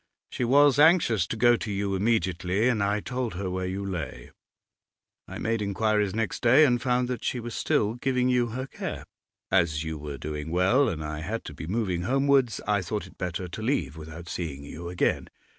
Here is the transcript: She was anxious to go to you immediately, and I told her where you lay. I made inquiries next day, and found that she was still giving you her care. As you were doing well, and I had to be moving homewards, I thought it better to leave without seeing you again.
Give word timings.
She 0.31 0.43
was 0.43 0.79
anxious 0.79 1.27
to 1.27 1.37
go 1.37 1.55
to 1.57 1.71
you 1.71 1.93
immediately, 1.93 2.67
and 2.67 2.81
I 2.81 3.01
told 3.01 3.35
her 3.35 3.51
where 3.51 3.67
you 3.67 3.85
lay. 3.85 4.31
I 5.27 5.37
made 5.37 5.61
inquiries 5.61 6.15
next 6.15 6.41
day, 6.41 6.65
and 6.65 6.81
found 6.81 7.07
that 7.07 7.23
she 7.23 7.39
was 7.39 7.53
still 7.53 7.93
giving 7.93 8.27
you 8.27 8.47
her 8.47 8.65
care. 8.65 9.05
As 9.51 9.83
you 9.83 9.99
were 9.99 10.17
doing 10.17 10.49
well, 10.49 10.89
and 10.89 11.03
I 11.05 11.19
had 11.19 11.43
to 11.45 11.53
be 11.53 11.67
moving 11.67 12.01
homewards, 12.01 12.59
I 12.67 12.81
thought 12.81 13.05
it 13.05 13.19
better 13.19 13.47
to 13.49 13.61
leave 13.61 13.95
without 13.95 14.27
seeing 14.27 14.63
you 14.63 14.89
again. 14.89 15.27